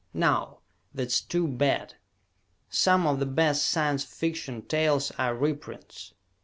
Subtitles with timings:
[0.15, 0.61] Now,
[0.95, 1.93] that's too bad.
[2.71, 6.15] Some of the best Science Fiction tales are reprints.